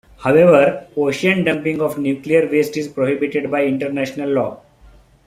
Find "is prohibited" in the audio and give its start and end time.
2.75-3.51